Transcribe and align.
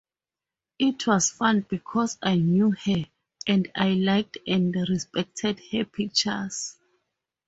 It 0.79 1.05
was 1.05 1.29
fun 1.29 1.63
because 1.69 2.17
I 2.23 2.33
knew 2.33 2.71
her, 2.71 3.05
and 3.45 3.71
I 3.75 3.89
liked 3.89 4.39
and 4.47 4.75
respected 4.89 5.61
her 5.71 5.85
pictures. 5.85 6.75